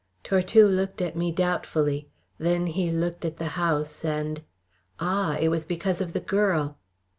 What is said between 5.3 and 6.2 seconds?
It was because of the